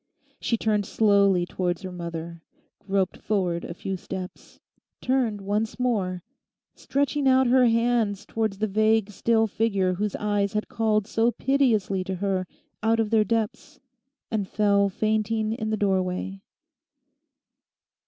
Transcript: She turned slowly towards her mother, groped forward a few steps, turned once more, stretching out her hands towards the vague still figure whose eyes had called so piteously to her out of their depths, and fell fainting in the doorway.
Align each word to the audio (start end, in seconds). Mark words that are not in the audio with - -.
She 0.39 0.57
turned 0.57 0.87
slowly 0.87 1.45
towards 1.45 1.83
her 1.83 1.91
mother, 1.91 2.41
groped 2.79 3.17
forward 3.17 3.63
a 3.63 3.75
few 3.75 3.95
steps, 3.97 4.59
turned 4.99 5.41
once 5.41 5.79
more, 5.79 6.23
stretching 6.73 7.27
out 7.27 7.45
her 7.45 7.67
hands 7.67 8.25
towards 8.25 8.57
the 8.57 8.65
vague 8.65 9.11
still 9.11 9.45
figure 9.45 9.93
whose 9.93 10.15
eyes 10.15 10.53
had 10.53 10.67
called 10.67 11.05
so 11.05 11.31
piteously 11.31 12.03
to 12.05 12.15
her 12.15 12.47
out 12.81 12.99
of 12.99 13.11
their 13.11 13.23
depths, 13.23 13.79
and 14.31 14.47
fell 14.49 14.89
fainting 14.89 15.53
in 15.53 15.69
the 15.69 15.77
doorway. 15.77 16.41